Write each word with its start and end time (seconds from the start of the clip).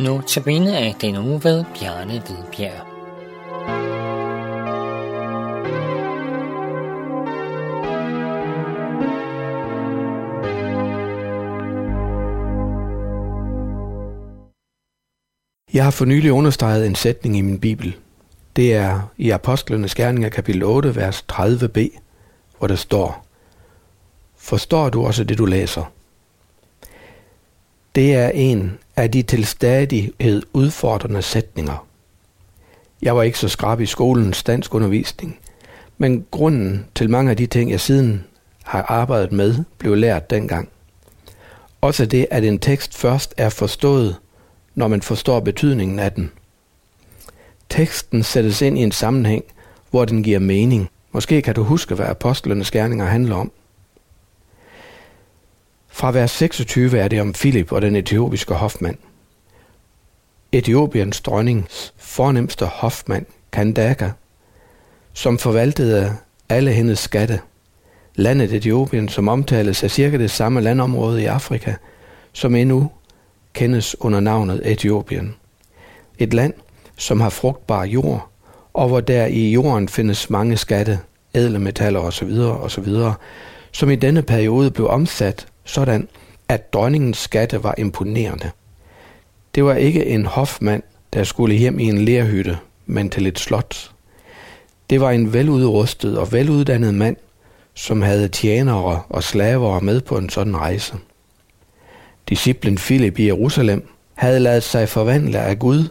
Nu 0.00 0.20
tabene 0.20 0.78
af 0.78 0.94
den 1.00 1.16
uge 1.16 1.44
ved 1.44 1.64
Bjarne 1.80 2.12
Hvidbjerg. 2.12 2.86
Jeg 15.74 15.84
har 15.84 15.90
for 15.90 16.04
nylig 16.04 16.32
understreget 16.32 16.86
en 16.86 16.94
sætning 16.94 17.36
i 17.36 17.40
min 17.40 17.60
bibel. 17.60 17.96
Det 18.56 18.74
er 18.74 19.00
i 19.16 19.30
Apostlenes 19.30 19.94
Gerninger 19.94 20.28
kapitel 20.28 20.62
8, 20.62 20.96
vers 20.96 21.24
30b, 21.32 21.98
hvor 22.58 22.66
der 22.66 22.76
står, 22.76 23.26
Forstår 24.36 24.88
du 24.88 25.06
også 25.06 25.24
det, 25.24 25.38
du 25.38 25.44
læser? 25.44 25.92
Det 27.98 28.14
er 28.14 28.28
en 28.28 28.78
af 28.96 29.10
de 29.10 29.22
til 29.22 29.46
stadighed 29.46 30.42
udfordrende 30.52 31.22
sætninger. 31.22 31.86
Jeg 33.02 33.16
var 33.16 33.22
ikke 33.22 33.38
så 33.38 33.48
skrab 33.48 33.80
i 33.80 33.86
skolens 33.86 34.42
dansk 34.42 34.74
undervisning, 34.74 35.38
men 35.96 36.26
grunden 36.30 36.86
til 36.94 37.10
mange 37.10 37.30
af 37.30 37.36
de 37.36 37.46
ting, 37.46 37.70
jeg 37.70 37.80
siden 37.80 38.24
har 38.64 38.82
arbejdet 38.82 39.32
med, 39.32 39.64
blev 39.78 39.96
lært 39.96 40.30
dengang. 40.30 40.68
Også 41.80 42.06
det, 42.06 42.26
at 42.30 42.44
en 42.44 42.58
tekst 42.58 42.98
først 42.98 43.34
er 43.36 43.48
forstået, 43.48 44.16
når 44.74 44.88
man 44.88 45.02
forstår 45.02 45.40
betydningen 45.40 45.98
af 45.98 46.12
den. 46.12 46.30
Teksten 47.68 48.22
sættes 48.22 48.62
ind 48.62 48.78
i 48.78 48.82
en 48.82 48.92
sammenhæng, 48.92 49.44
hvor 49.90 50.04
den 50.04 50.22
giver 50.22 50.38
mening. 50.38 50.88
Måske 51.12 51.42
kan 51.42 51.54
du 51.54 51.62
huske, 51.62 51.94
hvad 51.94 52.06
apostlenes 52.06 52.70
gerninger 52.70 53.06
handler 53.06 53.36
om. 53.36 53.52
Fra 55.98 56.10
vers 56.10 56.30
26 56.30 56.98
er 56.98 57.08
det 57.08 57.20
om 57.20 57.34
Filip 57.34 57.72
og 57.72 57.82
den 57.82 57.96
etiopiske 57.96 58.54
hofmand. 58.54 58.96
Etiopiens 60.52 61.20
dronnings 61.20 61.94
fornemmeste 61.96 62.66
hofmand, 62.66 63.26
Kandaka, 63.52 64.10
som 65.12 65.38
forvaltede 65.38 66.16
alle 66.48 66.72
hendes 66.72 66.98
skatte. 66.98 67.40
Landet 68.14 68.52
Etiopien, 68.52 69.08
som 69.08 69.28
omtales, 69.28 69.82
er 69.82 69.88
cirka 69.88 70.18
det 70.18 70.30
samme 70.30 70.60
landområde 70.60 71.22
i 71.22 71.26
Afrika, 71.26 71.74
som 72.32 72.54
endnu 72.54 72.90
kendes 73.54 74.00
under 74.00 74.20
navnet 74.20 74.62
Etiopien. 74.64 75.34
Et 76.18 76.34
land, 76.34 76.54
som 76.96 77.20
har 77.20 77.30
frugtbar 77.30 77.84
jord, 77.84 78.28
og 78.72 78.88
hvor 78.88 79.00
der 79.00 79.26
i 79.26 79.50
jorden 79.50 79.88
findes 79.88 80.30
mange 80.30 80.56
skatte, 80.56 80.98
ædle 81.34 81.58
metaller 81.58 82.00
osv., 82.00 82.38
osv., 82.38 82.86
som 83.72 83.90
i 83.90 83.96
denne 83.96 84.22
periode 84.22 84.70
blev 84.70 84.88
omsat 84.88 85.46
sådan, 85.68 86.08
at 86.48 86.72
dronningens 86.72 87.18
skatte 87.18 87.62
var 87.62 87.74
imponerende. 87.78 88.50
Det 89.54 89.64
var 89.64 89.74
ikke 89.74 90.06
en 90.06 90.26
hofmand, 90.26 90.82
der 91.12 91.24
skulle 91.24 91.54
hjem 91.54 91.78
i 91.78 91.84
en 91.84 91.98
lerhytte, 91.98 92.58
men 92.86 93.10
til 93.10 93.26
et 93.26 93.38
slot. 93.38 93.90
Det 94.90 95.00
var 95.00 95.10
en 95.10 95.32
veludrustet 95.32 96.18
og 96.18 96.32
veluddannet 96.32 96.94
mand, 96.94 97.16
som 97.74 98.02
havde 98.02 98.28
tjenere 98.28 99.02
og 99.08 99.22
slaver 99.22 99.80
med 99.80 100.00
på 100.00 100.18
en 100.18 100.28
sådan 100.28 100.56
rejse. 100.56 100.94
Disciplen 102.28 102.76
Philip 102.76 103.18
i 103.18 103.26
Jerusalem 103.26 103.88
havde 104.14 104.40
ladet 104.40 104.62
sig 104.62 104.88
forvandle 104.88 105.38
af 105.38 105.58
Gud 105.58 105.88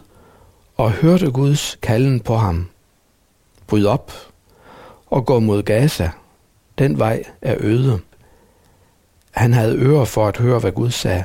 og 0.76 0.90
hørte 0.92 1.30
Guds 1.30 1.78
kalden 1.82 2.20
på 2.20 2.36
ham. 2.36 2.68
Bryd 3.66 3.86
op 3.86 4.12
og 5.06 5.26
gå 5.26 5.40
mod 5.40 5.62
Gaza. 5.62 6.10
Den 6.78 6.98
vej 6.98 7.24
er 7.42 7.54
øde. 7.60 8.00
Han 9.38 9.52
havde 9.52 9.76
ører 9.76 10.04
for 10.04 10.28
at 10.28 10.36
høre, 10.36 10.58
hvad 10.58 10.72
Gud 10.72 10.90
sagde. 10.90 11.24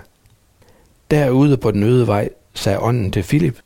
Derude 1.12 1.58
på 1.58 1.72
den 1.72 1.84
øde 1.84 2.08
vej 2.08 2.30
sagde 2.54 2.80
ånden 2.80 3.12
til 3.12 3.24
Filip, 3.24 3.60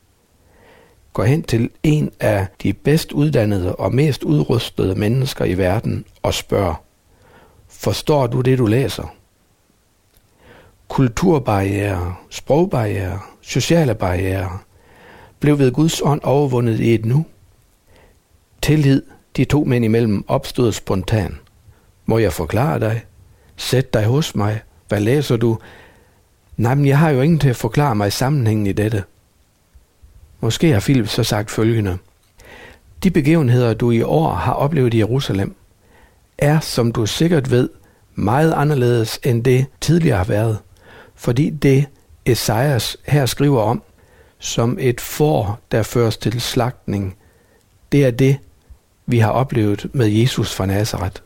gå 1.12 1.22
hen 1.22 1.42
til 1.42 1.70
en 1.82 2.10
af 2.20 2.46
de 2.62 2.72
bedst 2.72 3.12
uddannede 3.12 3.76
og 3.76 3.94
mest 3.94 4.22
udrustede 4.22 4.94
mennesker 4.94 5.44
i 5.44 5.58
verden 5.58 6.04
og 6.22 6.34
spørg, 6.34 6.74
forstår 7.68 8.26
du 8.26 8.40
det, 8.40 8.58
du 8.58 8.66
læser? 8.66 9.14
Kulturbarriere, 10.88 12.14
sprogbarriere, 12.30 13.20
sociale 13.40 13.94
barriere 13.94 14.58
blev 15.40 15.58
ved 15.58 15.72
Guds 15.72 16.00
ånd 16.02 16.20
overvundet 16.24 16.80
i 16.80 16.94
et 16.94 17.04
nu. 17.04 17.26
Tillid 18.62 19.02
de 19.36 19.44
to 19.44 19.64
mænd 19.64 19.84
imellem 19.84 20.24
opstod 20.28 20.72
spontan. 20.72 21.38
Må 22.06 22.18
jeg 22.18 22.32
forklare 22.32 22.80
dig? 22.80 23.04
Sæt 23.58 23.94
dig 23.94 24.04
hos 24.04 24.34
mig. 24.34 24.60
Hvad 24.88 25.00
læser 25.00 25.36
du? 25.36 25.58
Nej, 26.56 26.74
men 26.74 26.86
jeg 26.86 26.98
har 26.98 27.10
jo 27.10 27.20
ingen 27.20 27.38
til 27.38 27.48
at 27.48 27.56
forklare 27.56 27.94
mig 27.94 28.12
sammenhængen 28.12 28.66
i 28.66 28.72
dette. 28.72 29.04
Måske 30.40 30.72
har 30.72 30.80
Philip 30.80 31.08
så 31.08 31.24
sagt 31.24 31.50
følgende. 31.50 31.98
De 33.02 33.10
begivenheder, 33.10 33.74
du 33.74 33.90
i 33.90 34.02
år 34.02 34.32
har 34.32 34.52
oplevet 34.52 34.94
i 34.94 34.98
Jerusalem, 34.98 35.54
er, 36.38 36.60
som 36.60 36.92
du 36.92 37.06
sikkert 37.06 37.50
ved, 37.50 37.68
meget 38.14 38.52
anderledes 38.52 39.20
end 39.24 39.44
det 39.44 39.66
tidligere 39.80 40.16
har 40.16 40.24
været, 40.24 40.58
fordi 41.14 41.50
det 41.50 41.86
Esajas 42.26 42.96
her 43.06 43.26
skriver 43.26 43.62
om, 43.62 43.82
som 44.38 44.76
et 44.80 45.00
får, 45.00 45.60
der 45.72 45.82
føres 45.82 46.16
til 46.16 46.40
slagtning, 46.40 47.16
det 47.92 48.04
er 48.04 48.10
det, 48.10 48.38
vi 49.06 49.18
har 49.18 49.30
oplevet 49.30 49.86
med 49.92 50.06
Jesus 50.06 50.54
fra 50.54 50.66
Nazareth. 50.66 51.22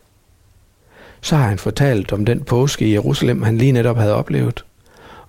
Så 1.23 1.37
har 1.37 1.49
han 1.49 1.59
fortalt 1.59 2.13
om 2.13 2.25
den 2.25 2.45
påske 2.45 2.87
i 2.87 2.93
Jerusalem, 2.93 3.43
han 3.43 3.59
lige 3.59 3.73
netop 3.73 3.97
havde 3.97 4.15
oplevet. 4.15 4.65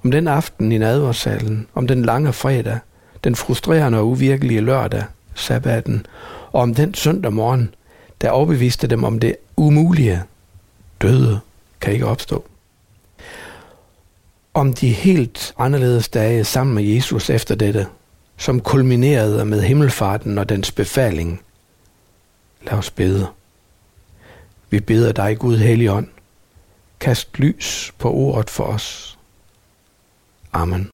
Om 0.04 0.12
den 0.12 0.28
aften 0.28 0.72
i 0.72 0.78
nadversalen, 0.78 1.68
om 1.74 1.88
den 1.88 2.02
lange 2.06 2.34
fredag, 2.34 2.80
den 3.24 3.36
frustrerende 3.36 3.98
og 3.98 4.08
uvirkelige 4.08 4.62
lørdag, 4.62 5.04
sabbaten, 5.36 6.06
og 6.52 6.62
om 6.62 6.76
den 6.76 6.94
søndag 6.94 7.34
morgen, 7.34 7.76
der 8.22 8.30
overbeviste 8.30 8.88
dem 8.88 9.04
om 9.04 9.20
det 9.20 9.36
umulige. 9.58 10.24
Døde 11.02 11.40
kan 11.82 11.94
ikke 11.94 12.06
opstå. 12.06 12.46
Om 14.54 14.74
de 14.74 14.90
helt 14.90 15.54
anderledes 15.58 16.10
dage 16.10 16.44
sammen 16.44 16.76
med 16.76 16.84
Jesus 16.84 17.30
efter 17.30 17.56
dette, 17.56 17.88
som 18.38 18.60
kulminerede 18.60 19.46
med 19.46 19.62
himmelfarten 19.62 20.38
og 20.38 20.50
dens 20.50 20.72
befaling. 20.72 21.42
Lad 22.64 22.74
os 22.74 22.92
bede. 22.92 23.28
Vi 24.74 24.80
beder 24.80 25.12
dig, 25.12 25.38
Gud 25.38 25.58
Helligånd, 25.58 26.08
kast 27.00 27.40
lys 27.40 27.94
på 28.00 28.12
ordet 28.12 28.50
for 28.50 28.64
os. 28.64 29.20
Amen. 30.54 30.90